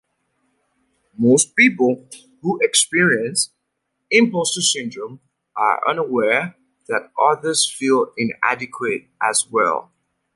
Most 1.15 1.55
people 1.55 2.07
who 2.41 2.57
experience 2.63 3.51
impostor 4.09 4.61
syndrome 4.61 5.19
are 5.55 5.79
unaware 5.87 6.55
that 6.87 7.11
others 7.21 7.71
feel 7.71 8.11
inadequate 8.17 9.03
as 9.21 9.45
well. 9.51 9.91